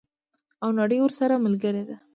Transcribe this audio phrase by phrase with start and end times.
[0.63, 1.95] او نړۍ ورسره ملګرې ده.